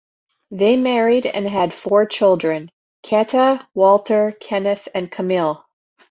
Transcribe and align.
They 0.49 0.77
married 0.77 1.27
and 1.27 1.47
had 1.47 1.75
four 1.75 2.07
children: 2.07 2.71
Keta, 3.05 3.67
Walter, 3.75 4.33
Kenneth 4.39 4.87
and 4.95 5.11
Camille. 5.11 5.63